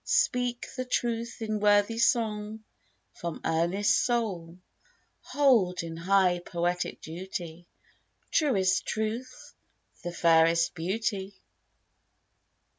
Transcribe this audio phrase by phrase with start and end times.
[0.03, 2.63] speak the truth in Worthy song
[3.13, 4.57] from earnest soul!
[5.25, 7.67] Hold, in high poetic duty,
[8.31, 9.53] Truest Truth
[10.01, 11.35] the fairest Beauty!